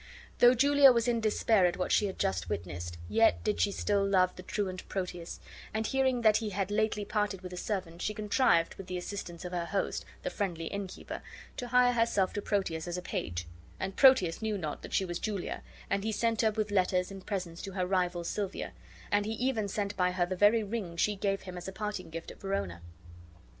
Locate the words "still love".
3.71-4.35